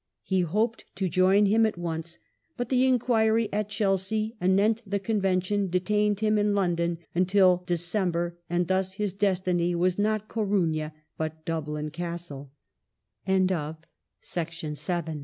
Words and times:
He 0.23 0.41
hoped 0.41 0.85
to 0.95 1.07
join, 1.07 1.45
him 1.45 1.63
at 1.63 1.77
once, 1.77 2.17
but 2.57 2.69
the 2.69 2.87
inquiry 2.87 3.49
at 3.53 3.69
Chelsea 3.69 4.35
anent 4.41 4.81
the 4.83 4.97
Convention 4.97 5.69
detained 5.69 6.21
him 6.21 6.39
in 6.39 6.55
London 6.55 6.97
until 7.13 7.61
December; 7.67 8.39
and 8.49 8.67
thus 8.67 8.93
his 8.93 9.13
destiny 9.13 9.75
was 9.75 9.99
not 9.99 10.27
Coruiia, 10.27 10.91
but 11.19 11.45
Dubl 11.45 11.77